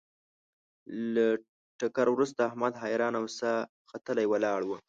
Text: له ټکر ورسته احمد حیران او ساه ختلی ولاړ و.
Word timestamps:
له 1.13 1.27
ټکر 1.79 2.07
ورسته 2.11 2.41
احمد 2.49 2.73
حیران 2.83 3.13
او 3.19 3.25
ساه 3.39 3.59
ختلی 3.91 4.25
ولاړ 4.29 4.61
و. 4.65 4.71